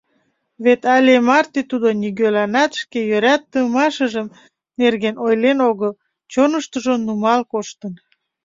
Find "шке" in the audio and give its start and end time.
2.81-2.99